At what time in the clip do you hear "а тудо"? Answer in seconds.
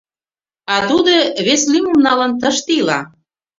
0.73-1.13